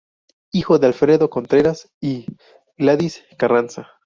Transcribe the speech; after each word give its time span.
Hijo 0.51 0.79
de 0.79 0.87
Alfredo 0.87 1.29
Contreras 1.29 1.91
y 2.01 2.25
Gladys 2.75 3.23
Carranza. 3.37 3.87